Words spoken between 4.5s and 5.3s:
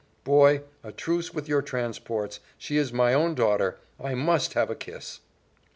have a kiss."